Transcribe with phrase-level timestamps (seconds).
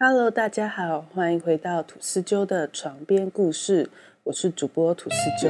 [0.00, 3.90] Hello，大家好，欢迎回到吐司鸠的床边故事，
[4.22, 5.48] 我是主播吐司鸠。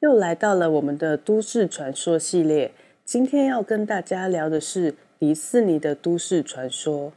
[0.00, 2.72] 又来到了我们的都市传说系列，
[3.02, 7.14] 今天要跟大家聊的是迪士尼的都市传说。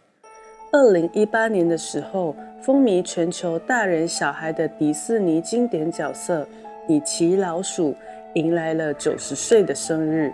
[0.74, 6.48] 二零一八年的时候，风靡全球大人小孩的迪士尼经典角色
[6.88, 7.94] 米奇老鼠
[8.36, 10.32] 迎来了九十岁的生日。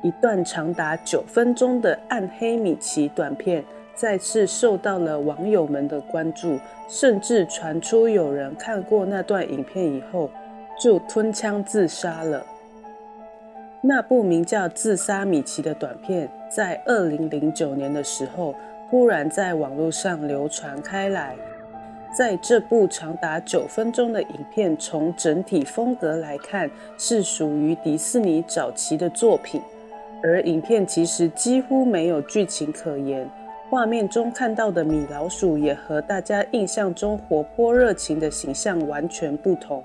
[0.00, 10.30] 一段长达九分钟的暗黑米奇短片再次受到了网友们的关注，甚至传出有人看过那段影片以后
[10.80, 12.46] 就吞枪自杀了。
[13.80, 18.54] 那部名叫《自杀米奇》的短片，在二零零九年的时候。
[18.92, 21.34] 忽然在网络上流传开来。
[22.14, 29.62] 在这部长达九分钟的影片，从整体风格来看，是属于迪士尼早期的作品。
[30.22, 33.26] 而影片其实几乎没有剧情可言，
[33.70, 39.82] 画面中看到的米老鼠也和大家印象中活泼热情的形象完全不同。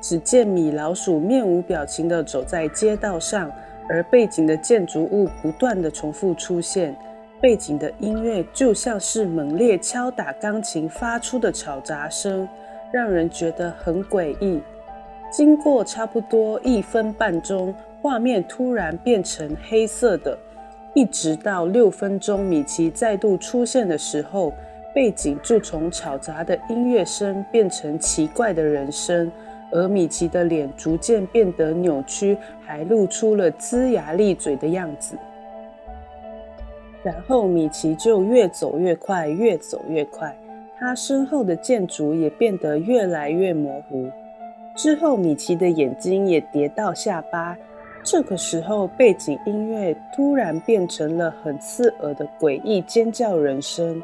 [0.00, 3.50] 只见米老鼠面无表情地走在街道上，
[3.88, 6.94] 而背景的建筑物不断地重复出现。
[7.40, 12.46] 背景的音乐就像是猛烈敲打钢琴发出的吵杂声，
[12.92, 14.60] 让人觉得很诡异。
[15.32, 20.36] 经过差不多一分半钟，画面突然变成黑色的，
[20.92, 24.52] 一直到六分钟，米奇再度出现的时候，
[24.94, 29.32] 背景就从吵杂的音乐声变成奇怪的人声，
[29.70, 35.16] 而米奇的脸逐渐变得扭曲，还露出了龇牙咧嘴的样子。
[37.02, 40.36] 然后米奇就越走越快，越走越快，
[40.78, 44.10] 他身后的建筑也变得越来越模糊。
[44.76, 47.56] 之后，米奇的眼睛也跌到下巴。
[48.02, 54.02] 这个时候，背景音乐突然变成了很刺耳的诡异尖叫人声，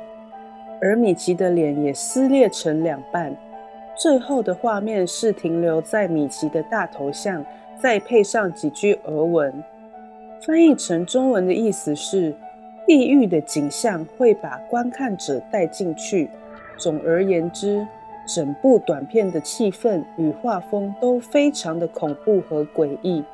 [0.81, 3.35] 而米奇的脸也撕裂成两半。
[3.95, 7.45] 最后的画面是停留在米奇的大头像，
[7.79, 9.63] 再配上几句俄文，
[10.47, 12.35] 翻译成中文的意思是。
[12.87, 16.31] 地狱的景象会把观看者带进去。
[16.79, 17.87] 总而言之，
[18.27, 23.25] 整部短片的气氛与画风都非常的恐怖和诡异。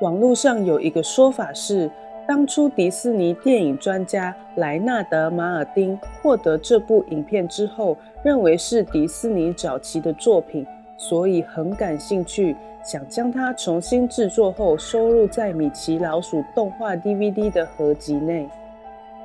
[0.00, 1.90] 网络上有一个说法是，
[2.26, 10.66] 当初迪士尼电影专家莱纳德·马尔丁获得这部影片之后，认为是迪士尼早期的作品，
[10.96, 12.56] 所以很感兴趣。
[12.84, 18.48] 想将它重新制作后收录在米奇老鼠动画 DVD 的合集内，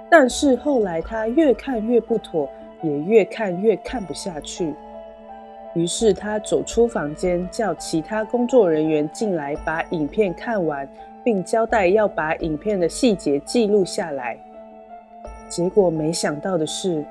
[0.09, 2.47] 但是后来他越看越不妥，
[2.83, 4.73] 也越看越看不下去。
[5.73, 10.87] 于是他走出房间，叫其他工作人员进来把影片看完，
[11.23, 14.37] 并交代要把影片的细节记录下来。
[15.49, 17.03] 结果没想到的是，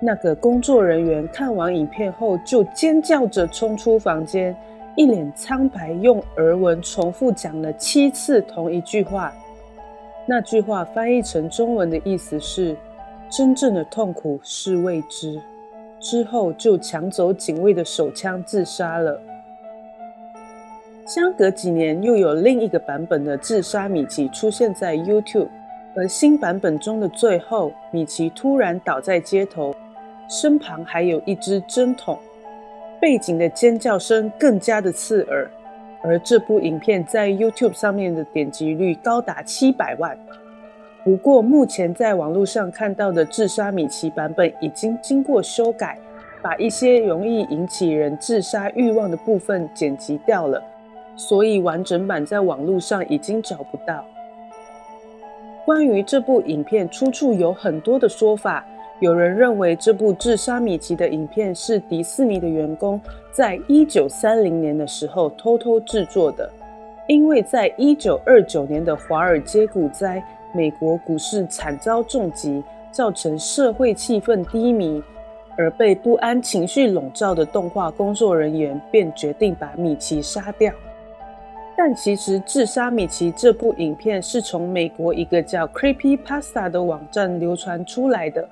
[0.00, 4.56] 那个工作人员看完影片后就尖叫着冲出房间。
[4.96, 9.32] 一脸苍白，用俄文重复讲了七次同一句话。
[10.26, 12.76] 那句话翻译成中文的意思是
[13.30, 15.40] ：“真正的痛苦是未知。”
[16.00, 19.20] 之后就抢走警卫的手枪自杀了。
[21.06, 25.48] 相隔几年，又有另一个版本的自杀米奇出现在 YouTube，
[25.94, 29.74] 而新版本中的最后，米奇突然倒在街头，
[30.28, 32.18] 身旁还有一支针筒。
[33.00, 35.50] 背景的尖叫声更加的刺耳，
[36.02, 40.16] 而这部影片在 YouTube 上面的点击率高达七百万。
[41.02, 45.98] 不过，目前在网络上看到的自杀米奇版本已经经过修改，
[46.42, 50.62] 把一些容易引起人自杀欲望的部分剪辑掉了，
[51.16, 54.04] 所以完整版在网络上已经找不到。
[55.64, 58.62] 关于这部影片出处有很多的说法。
[59.00, 63.00] 有人认为这部自杀米奇的影片是迪士尼的员工
[63.32, 66.50] 在一九三零年的时候偷偷制作的，
[67.08, 70.22] 因为在一九二九年的华尔街股灾，
[70.52, 75.02] 美国股市惨遭重击，造成社会气氛低迷，
[75.56, 80.70] 而被不安情绪笼罩的动画工作人员便决定把米奇杀掉。
[81.74, 88.46] 但其实自杀米奇这部影片是从美国一个叫 Creepy Pasta 的网站流传出来的。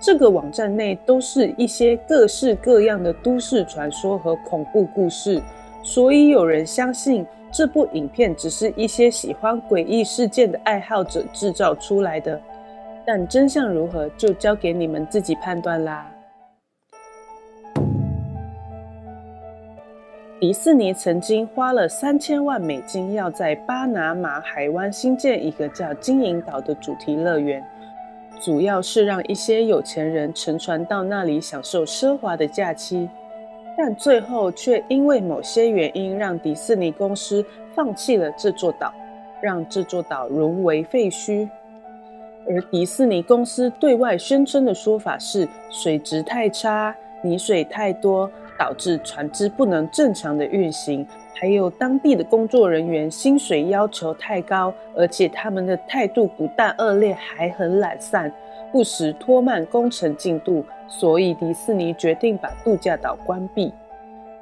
[0.00, 5.42] 这个网站内都是一些各式各样的都市传说和恐怖故事
[5.82, 12.40] 所以有人相信这部影片只是一些喜欢诡异事件的爱好者制造出来的。
[13.12, 16.08] 但真相如何就交给你们自己判断啦。
[20.38, 27.62] 迪士尼曾经花了三千万美金要在巴拿马海湾新建一个叫金银岛的主题乐园。
[28.40, 33.08] 主要是让一些有钱人乘船到那里享受奢华的假期。
[33.76, 37.44] 但最后却因为某些原因，让迪士尼公司
[37.74, 38.92] 放弃了这座岛，
[39.40, 41.48] 让这座岛沦为废墟。
[42.48, 48.30] 而迪士尼公司对外宣称的说法是水质太差，泥水太多。
[48.58, 51.06] 导致船只不能正常的运行，
[51.40, 58.30] 还有当地的工作人员薪水要求太高，而且他们的态度不但恶劣，还很懒散，
[58.70, 63.72] 不时拖慢工程进度，所以迪士尼决定把度假岛关闭。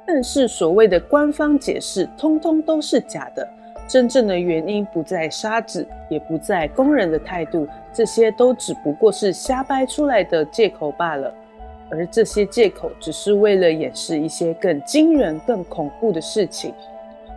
[0.05, 3.47] 但是所谓的官方解释，通通都是假的，
[3.87, 11.33] 真正的原因不在沙子，也不在工人的态度，这些都只不过是瞎掰出来的借口罢了。
[11.89, 16.73] 而这些借口只是为了掩饰一些更惊人、更恐怖的事情。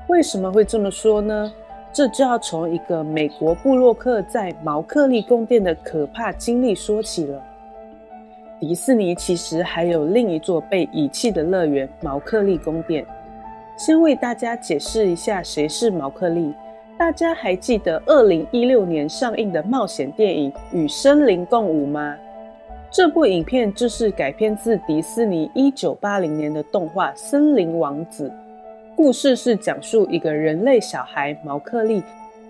[0.08, 1.52] 为什么会这么说呢？
[1.92, 7.42] 这就要从一个美国布洛克在毛克利宫殿的可怕经历说起了。
[8.58, 13.04] 迪士尼其实还有另一座被遗弃的乐园——毛克利宫殿。
[13.76, 16.54] 先为大家解释一下谁是毛克利。
[16.96, 22.16] 大家还记得2016年上映的冒险电影《与森林共舞》吗？
[22.92, 28.28] 这部影片就是改编自迪士尼一九八零年的动画《森林王子》。
[28.94, 32.02] 故事是讲述一个人类小孩毛克利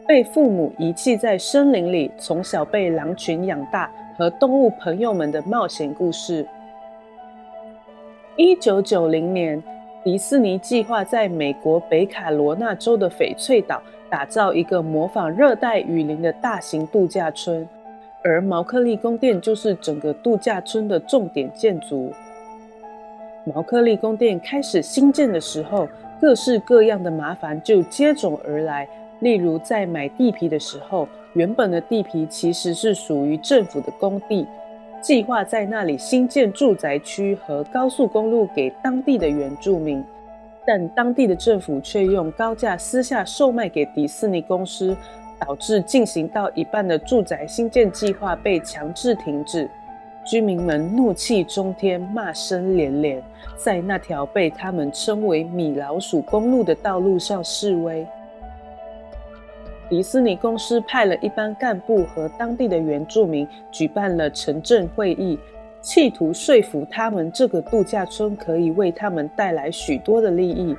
[0.05, 6.45] 被父母遗弃在森林里，从小被狼群养大，和动物朋友们的冒险故事。
[8.35, 9.63] 一九九零年，
[10.03, 13.81] 迪士尼计划在美国北卡罗纳州的翡翠岛
[14.11, 17.65] 打造一个模仿热带雨林的大型度假村。
[18.25, 22.13] 而毛克利宫殿就是整个度假村的重点建筑。
[23.45, 25.89] 毛克利宫殿开始兴建的时候，
[26.21, 28.89] 各式各样的麻烦就接踵而来。
[29.19, 34.47] 例如，在买地皮的时候，原本的地皮其实是属于政府的工地，
[35.01, 40.05] 计划在那里新建住宅区和高速公路给当地的原住民，
[40.65, 44.97] 但当地的政府却用高价私下售卖给迪士尼公司。
[45.45, 49.69] 导致进行到一半的住宅新建计划被强制停止，
[50.25, 53.21] 居民们怒气冲天，骂声连连，
[53.57, 58.07] 在那条被他们称为“米老鼠公路”的道路上示威。
[59.89, 65.39] 迪士尼公司派了一班干部和当地的原住民举办了城镇会议，
[65.81, 70.77] 企图说服他们这个度假村可以为他们带来许多的利益。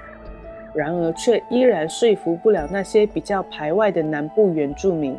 [0.73, 5.15] 然而，却依然说服不了那些比较排外的南部原住民，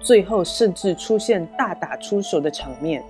[0.00, 3.02] 最后甚至出现大打出手的场面。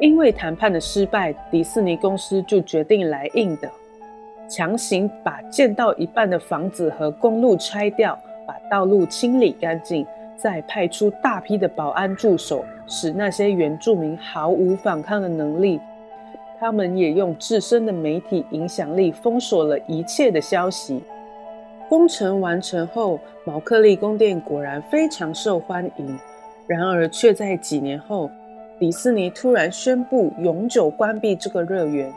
[0.00, 3.70] 因为谈判的失败，迪士尼公司就决定来硬的，
[4.48, 10.04] 强行把建到一半的房子和公路拆掉，把道路清理干净，
[10.36, 15.78] 再派出大批的保安驻守，使那些原住民毫无反抗的能力。
[16.62, 21.02] 他们也用自身的媒体影响力封锁了一切的消息。
[21.88, 26.16] 工程完成后，毛克利宫殿果然非常受欢迎。
[26.68, 28.30] 然而，却在几年后，
[28.78, 32.08] 迪士尼突然宣布永久关闭这个乐园。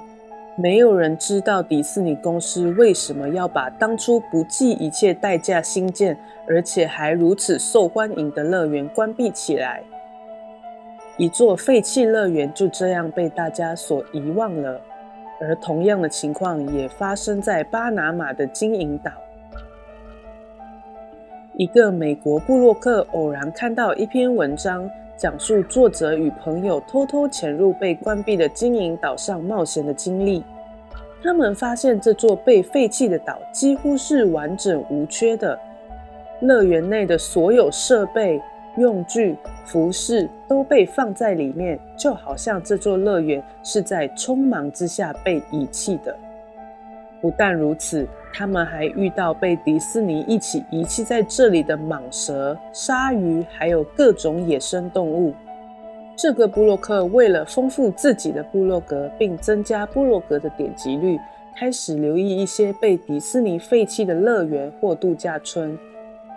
[0.55, 6.15] 没有人知道迪士尼公司为什么要把当初不计一切代价兴建，
[6.47, 9.81] 而且还如此受欢迎的乐园关闭起来。
[11.17, 14.81] 一座废弃乐园就这样被大家所遗忘了，
[15.39, 19.09] 而同样的情况也发生在巴拿马的金银岛。
[21.55, 30.43] 一个美国布洛克偶然看到一篇文章，讲述作者与朋友偷偷潜入被关闭的金银岛上冒险的经历。
[31.23, 35.57] 他们发现这座被废弃的岛几乎是完整无缺的，
[36.41, 38.41] 乐园内的所有设备。
[38.77, 46.15] 用具、服饰都被放在里面，就好像这座乐园是在匆忙之下被遗弃的。
[47.19, 55.33] 不但如此，他们还遇到被迪士尼一起遗弃在这里的蟒蛇、鲨鱼，还有各种野生动物。
[56.15, 61.19] 这个布洛克为了丰富自己的部落格，并增加部落格的点击率，
[61.55, 65.77] 开始留意一些被迪士尼废弃的乐园或度假村。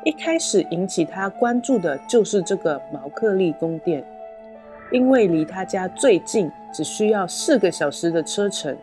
[0.09, 4.03] 一开始引起他关注的就是这个毛克利宫殿，
[4.91, 8.75] 因为离他家最近，只需要四个小时的车程，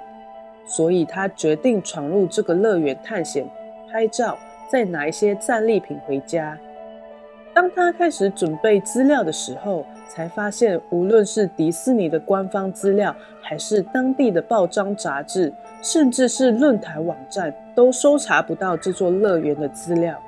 [0.68, 3.44] 所以他决定闯入这个乐园探险、
[3.92, 4.38] 拍照，
[4.70, 6.56] 再拿一些战利品回家。
[7.56, 15.52] 当他开始准备资料的时候，才发现，无论是迪士尼的官方资料，还是当地的报章杂志，
[15.82, 20.22] 甚至是论坛网站，都搜查不到这座乐园的资料。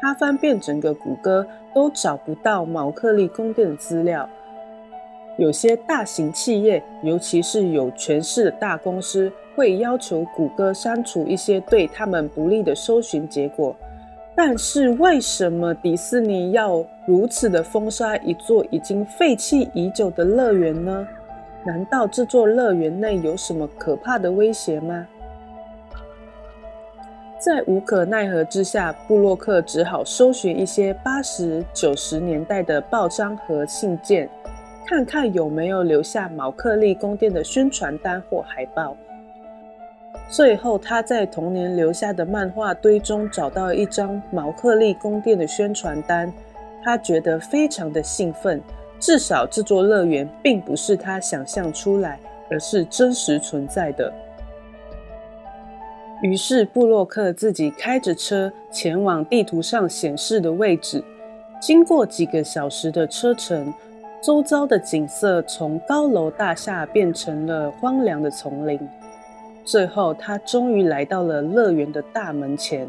[0.00, 4.28] 他翻遍整个谷歌，都找不到毛克利宫殿的资料。
[5.36, 13.74] 有些大型企业，尤其是有权势的大公司，会要求谷歌删除一些对他们不利的搜寻结果。
[14.34, 21.06] 但是，为什么迪士尼要如此的封杀一座已经废弃已久的乐园呢？
[21.64, 25.06] 难道这座乐园内有什么可怕的威胁吗？
[27.40, 34.28] 在无可奈何之下，布洛克只好搜寻一些八十九十年代的报章和信件。
[34.86, 38.94] 看看有没有留下毛克利宫殿的宣传单或海报。
[40.28, 46.30] 最后，他在童年留下的漫画堆中找到一张毛克利宫殿的宣传单，
[46.84, 48.60] 他觉得非常的兴奋，
[48.98, 52.18] 至少这座乐园并不是他想象出来，
[52.50, 54.12] 而是真实存在的。
[56.22, 61.02] 于是，布洛克自己开着车前往地图上显示的位置，
[61.60, 63.72] 经过几个小时的车程。
[64.22, 68.78] 周遭的景色从高楼大厦变成了荒凉的丛林。
[69.64, 72.86] 最后，他终于来到了乐园的大门前。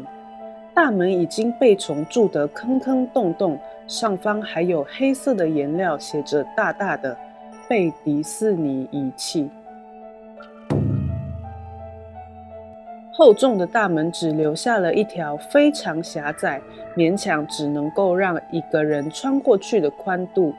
[0.74, 7.16] 大门已经被虫蛀得坑坑洞洞，上方还有黑色的颜料，写着大大的
[7.66, 9.48] “被迪士尼遗弃”。
[13.22, 16.60] 厚重的大门只留下了一条非常狭窄、
[16.96, 20.52] 勉强只能够让一个人穿过去的宽度。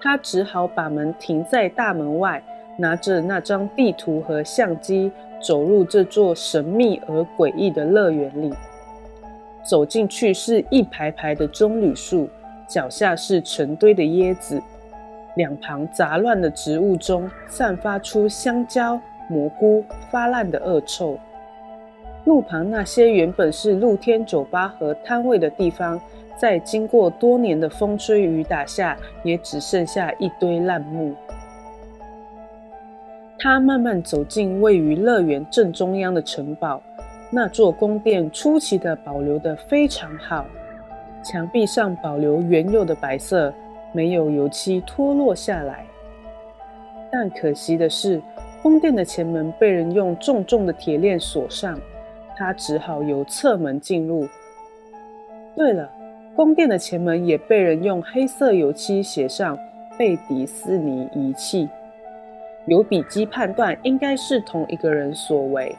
[0.00, 2.42] 他只好把门停在大门外，
[2.78, 8.50] 拿着那张地图和相机，走入这座神秘而诡异的乐园里。
[9.62, 12.26] 走进去是一排排的棕榈树，
[12.66, 14.62] 脚下是成堆的椰子，
[15.36, 18.98] 两旁杂乱的植物中散发出香蕉、
[19.28, 21.18] 蘑菇发烂的恶臭。
[22.24, 26.00] 路旁那些原本是露天酒吧和摊位的地方。
[26.36, 31.14] 在经过多年的风吹雨打下，也只剩下一堆烂木。
[33.38, 36.82] 他慢慢走进位于乐园正中央的城堡，
[37.30, 40.44] 那座宫殿出奇的保留得非常好，
[41.22, 43.54] 墙壁上保留原有的白色，
[43.92, 45.86] 没有油漆脱落下来。
[47.12, 48.20] 但可惜的是，
[48.60, 51.78] 宫殿的前门被人用重重的铁链锁上，
[52.36, 54.28] 他只好由侧门进入。
[55.56, 55.90] 对了。
[56.36, 59.56] 宫殿的前门也被人用黑色油漆写上
[59.96, 61.68] “被迪士尼遗弃”，
[62.66, 65.72] 有笔迹判断应该是同一个人所为。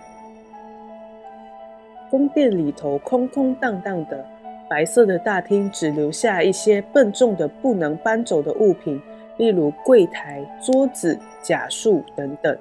[2.09, 4.25] 宫殿里头空空荡荡的，
[4.69, 9.01] 白色的大厅只留下一些笨重的不能搬走的物品，
[9.35, 12.57] 例如柜台、桌子、假树等等。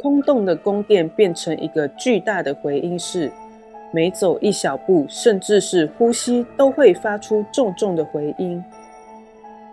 [0.00, 3.30] 空洞的宫殿变成一个巨大的回音室。
[3.90, 8.62] 每走一小步，甚至是呼吸，都会发出重重的回音。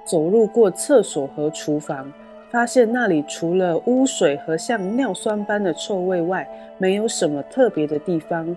[0.06, 2.12] 走入过厕所和厨房，
[2.50, 8.56] 发现那里除了污水和像尿酸般的臭味外，没有什么特别的地方。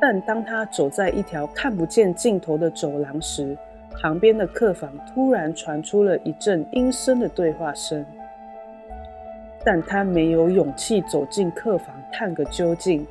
[0.00, 3.56] 但当他走在一条看不见尽头的走廊时，
[4.00, 8.04] 旁边的客房突然传出了一阵阴森的对话声。
[9.64, 13.06] 但他没有勇气走进客房探个究竟。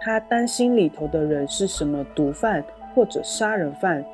[0.00, 4.04] 他担心里头的人是什么毒贩或者杀人犯，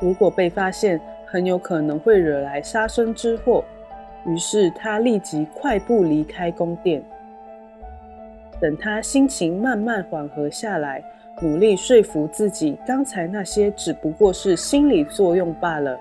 [0.00, 3.64] 如果被发现，很有可能会惹来杀身之祸。
[4.26, 7.02] 于是他立即快步离开宫殿。
[8.60, 11.02] 等他心情慢慢缓和下来，
[11.40, 15.96] 努力说服自己，刚才那些只不过是心理作用罢了。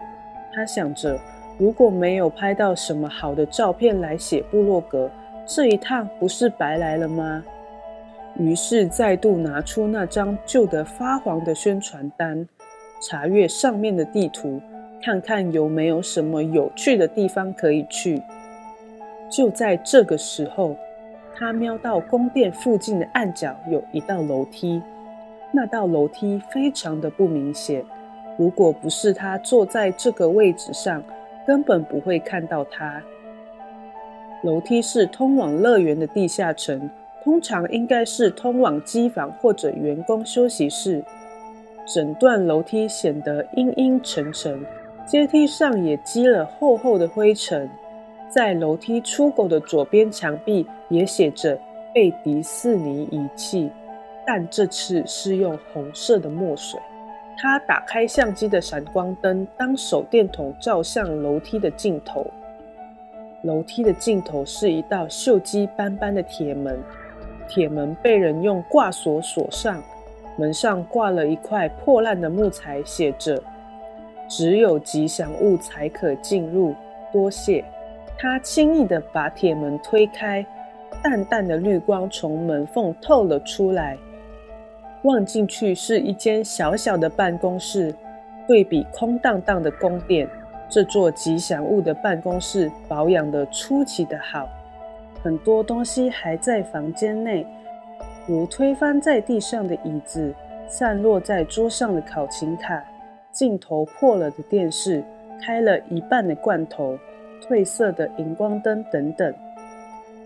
[0.52, 1.18] 他想着，
[1.60, 5.10] 如果没有拍到什么好的照片来写部落格，
[5.48, 7.42] 这一趟不是白来了吗？
[8.38, 12.46] 于是再度拿出那张旧得发黄的宣传单，
[13.02, 14.62] 查阅上面的地图，
[15.02, 18.22] 看看有没有什么有趣的地方可以去。
[19.32, 20.76] 就在这个时候，
[21.34, 24.82] 他瞄到宫殿附近的暗角有一道楼梯，
[25.54, 27.82] 那道楼梯非常的不明显。
[28.38, 31.02] 如果不是他坐在这个位置上，
[31.48, 33.02] 根本不会看到它。
[34.44, 36.90] 楼梯是通往乐园的地下层。
[37.24, 41.04] 通常应该是通往机房或者员工休息室。
[41.86, 44.66] 整段楼梯显得阴阴沉沉，
[45.06, 47.70] 阶梯上也积了厚厚的灰尘。
[48.30, 51.60] 在楼梯出口的左边墙壁也写着
[51.94, 53.70] “被迪士尼遗弃”，
[54.26, 56.80] 但这次是用红色的墨水。
[57.38, 62.26] 他打开相机的闪光灯，当手电筒照向楼梯的尽头。
[63.48, 66.78] 楼梯的尽头是一道锈迹斑斑的铁门，
[67.48, 69.82] 铁门被人用挂锁锁上，
[70.38, 73.42] 门上挂了一块破烂的木材，写着
[74.28, 76.76] “只有吉祥物才可进入，
[77.12, 77.64] 多谢”。
[78.20, 80.46] 他轻易地把铁门推开，
[81.02, 83.98] 淡淡的绿光从门缝透了出来，
[85.04, 87.96] 望进去是一间小小的办公室，
[88.46, 90.28] 对比空荡荡的宫殿。
[90.70, 94.48] 这座吉祥物的办公室保养得出奇的好，
[95.24, 97.46] 很多东西还在房间内，
[98.28, 100.34] 如推翻在地上的椅子、
[100.68, 102.84] 散落在桌上的考勤卡、
[103.32, 105.02] 镜头破了的电视、
[105.42, 107.00] 开了一半的罐头、
[107.42, 109.34] 褪色的荧光灯等等。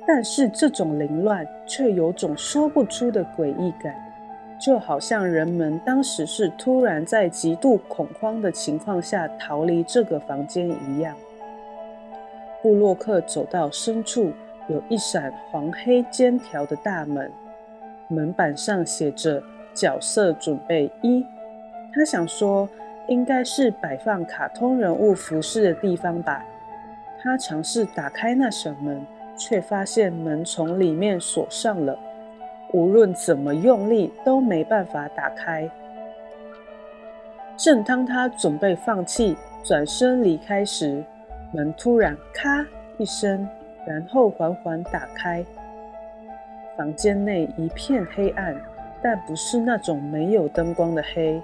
[0.08, 3.94] 但是这种凌乱却有种说不出的诡异感。
[4.62, 11.16] 就好像人们当时是突然在极度恐慌的情况下逃离这个房间一样。
[12.62, 14.32] 布洛克走到深处，
[14.68, 17.32] 有一扇黄黑尖条的大门，
[18.08, 19.42] 门板上写着
[19.74, 21.26] “角色准备一”。
[21.92, 22.70] 他想说，
[23.08, 26.46] 应该是摆放卡通人物服饰的地方吧。
[27.20, 29.04] 他尝试打开那扇门，
[29.36, 31.98] 却发现门从里面锁上了。
[32.74, 35.70] 无论怎么用力都没办法打开。
[37.58, 41.04] 正当他准备放弃、转身离开时，
[41.52, 42.66] 门突然“咔”
[42.98, 43.48] 一声，
[43.86, 45.46] 然后缓缓打开。
[46.78, 48.56] 房间内一片黑暗，
[49.02, 51.40] 但不是那种没有灯光的黑，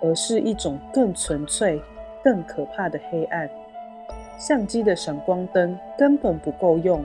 [0.00, 1.80] 而是一种更纯粹、
[2.24, 3.48] 更可怕的黑暗。
[4.38, 7.04] 相机的闪光灯根本不够用，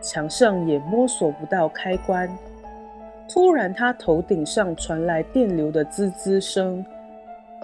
[0.00, 2.30] 墙上也摸索不到开关。
[3.32, 6.84] 突然，他头顶上传来电流的滋滋声，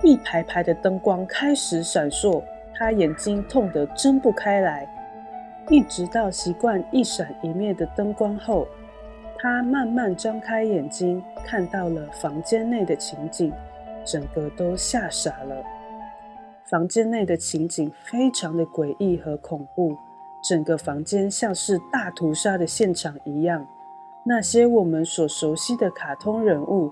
[0.04, 2.40] 一排排的灯光开始闪烁，
[2.72, 4.88] 他眼睛痛得睁不开来。
[5.68, 8.64] 一直到习惯一闪一灭的灯光后，
[9.40, 13.52] 他慢慢张开眼睛，看到了房间内的情景，
[14.04, 15.64] 整个都吓傻了。
[16.70, 19.96] 房间内的情景非常的诡异和恐怖，
[20.48, 23.66] 整个房间像是大屠杀的现场一样。
[24.28, 26.90] 那些我们所熟悉的卡通人物，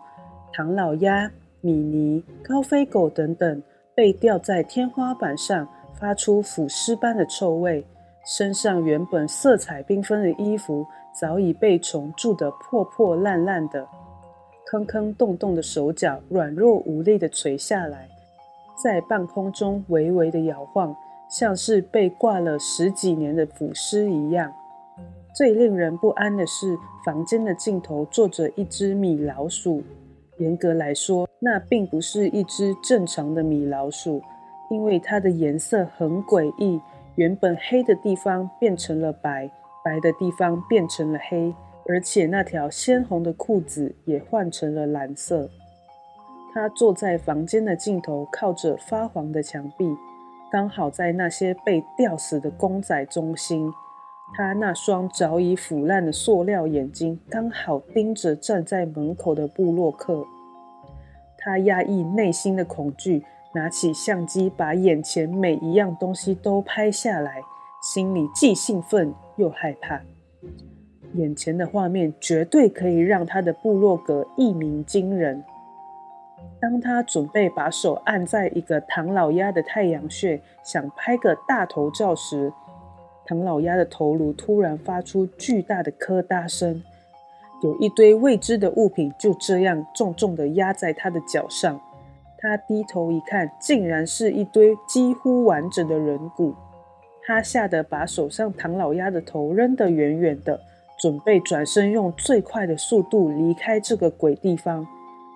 [0.52, 1.28] 唐老鸭、
[1.60, 3.60] 米妮、高飞狗等等，
[3.92, 5.66] 被吊在天花板上，
[5.98, 7.84] 发出腐尸般的臭味。
[8.24, 13.84] 身上原本色彩缤纷的衣服，早已被虫蛀得破破烂烂的。
[14.66, 18.08] 坑坑洞洞的手脚，软弱无力地垂下来，
[18.80, 20.94] 在半空中微微的摇晃，
[21.28, 24.52] 像是被挂了十几年的腐尸一样。
[25.34, 29.82] 最令人不安的是，房间的尽头坐着一只米老鼠。
[30.38, 34.22] 严格来说，那并不是一只正常的米老鼠，
[34.70, 36.80] 因为它的颜色很诡异，
[37.16, 39.50] 原本黑的地方变成了白，
[39.84, 41.52] 白的地方变成了黑，
[41.88, 45.50] 而且那条鲜红的裤子也换成了蓝色。
[46.52, 49.84] 它坐在房间的尽头，靠着发黄的墙壁，
[50.52, 53.72] 刚好在那些被吊死的公仔中心。
[54.32, 60.24] 他那双早已腐烂的塑料眼睛刚好盯着站在门口的布洛克。
[61.38, 63.22] 他压抑内心的恐惧，
[63.54, 67.42] 拿起相机，把眼前每一样东西都拍下来，
[67.82, 70.00] 心里既兴奋又害怕。
[71.12, 75.44] 眼前的画面绝对可以让他的部落格一鸣惊人。
[76.60, 82.52] 当他准备把手按在一个唐老鸭的太阳穴，想拍个大头照时，
[83.26, 86.82] 唐老鸭的头颅突然发出巨大的磕嗒声，
[87.62, 91.80] 有一堆未知的物品就这样重重地压在他的脚上。
[92.38, 96.54] 他低头一看，竟然是一堆几乎完整的人骨。
[97.26, 100.60] 他吓得把手上唐老鸭的头扔得远远的，
[101.00, 104.86] 准备转身用最快的速度离开这个鬼地方。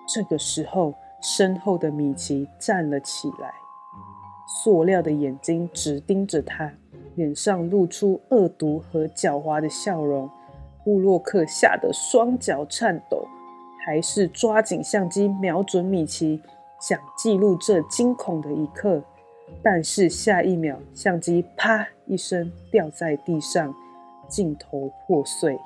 [0.07, 3.51] 这个时候，身后的米奇站了起来，
[4.63, 6.71] 塑料的眼睛直盯着他。
[7.15, 10.29] 脸上露出恶毒和狡猾的笑容，
[10.83, 13.27] 布洛克吓得双脚颤抖，
[13.85, 16.41] 还是抓紧相机瞄准米奇，
[16.81, 19.01] 想记录这惊恐的一刻。
[19.63, 23.73] 但是下一秒，相机啪一声掉在地上，
[24.27, 25.59] 镜头破碎。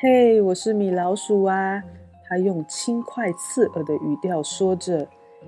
[0.00, 1.82] 嘿，我是米老鼠啊！
[2.26, 5.06] 他用轻快刺耳的语调说着：“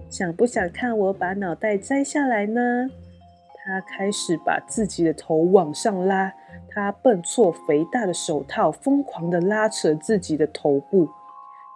[0.08, 2.88] 想不想看我把脑袋摘下来呢？”
[3.62, 6.32] 他开始把自己的头往上拉，
[6.68, 11.08] 他笨错肥大的手套疯狂地拉扯自己的头部，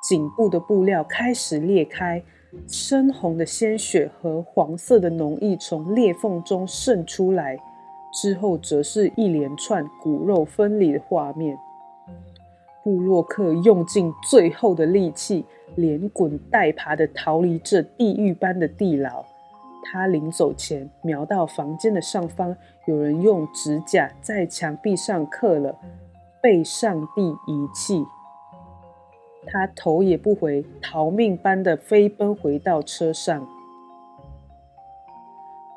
[0.03, 2.23] 颈部的布料开始裂开，
[2.67, 7.59] 深红的鲜血和黄色的脓液从裂缝中渗出来。
[8.13, 11.59] 之后则是一连串骨肉分离的画面。
[12.85, 15.45] 布洛克用尽最后的力气，
[15.75, 19.25] 连滚带爬的逃离这地狱般的地牢。
[19.85, 25.79] 他临走前，瞄到房间的上方，有人用指甲在墙壁上刻了
[26.43, 28.05] “被上帝遗弃”。
[29.47, 33.47] 他头也不回，逃命般的飞奔回到车上。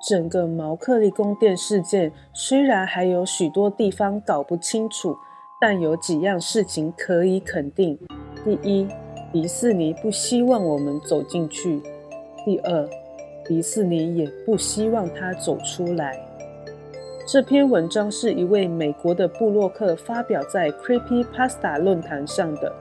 [0.07, 5.17] 整个毛克利宫殿事件虽然还有许多地方搞不清楚，
[5.59, 7.99] 但有几样事情可以肯定：
[8.45, 8.87] 第一，
[9.33, 11.81] 迪士尼不希望我们走进去；
[12.45, 12.89] 第二，
[13.47, 16.19] 迪士尼也不希望他走出来。
[17.27, 22.73] 这篇文章是一位美国的布洛克发表在 Creepy Pasta 论坛上的，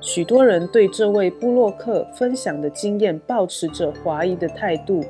[0.00, 5.04] 许多人对这位布洛克分享的经验保持着怀疑的态度。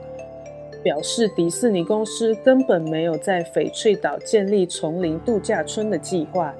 [0.81, 6.55] 表示迪士尼公司根本没有在翡翠岛建立丛林度假村的计划，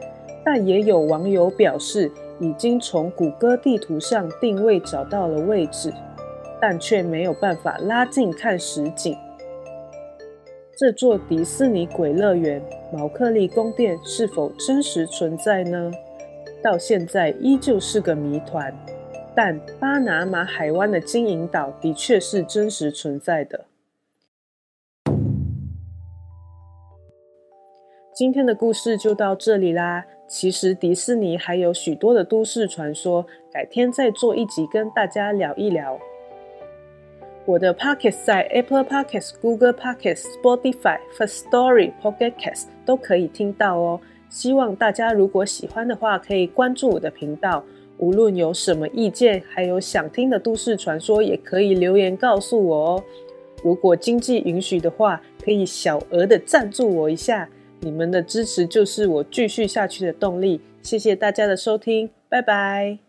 [0.45, 5.93] 但也有网友表示已经从谷歌地图上定位找到了位置，
[6.61, 9.17] 但却没有办法拉近看实景。
[10.77, 15.91] 这座迪士尼鬼乐园毛克利宫殿是否真实存在呢？
[16.63, 18.73] 到现在依旧是个谜团。
[19.35, 23.67] 但巴拿马海湾的金银岛的确是真实存在的。
[28.13, 30.07] 今天的故事就到这里啦。
[30.29, 35.99] 其实迪士尼还有许多的都市传说，改天再做一集跟大家聊一聊。
[37.49, 43.99] 我的 Pocket 在 Apple Pocket、Google Pocket、Spotify、First Story、Pocket Cast 都可以听到哦。
[44.29, 47.65] 希望大家如果喜欢的话，可以关注我的频道。
[47.97, 53.05] 无论有什么意见，还有想听的都市传说，也可以留言告诉我哦。
[53.65, 57.49] 如果经济允许的话，可以小额的赞助我一下。
[57.81, 60.61] 你们的支持就是我继续下去的动力。
[60.83, 63.08] 谢谢大家的收听，拜拜。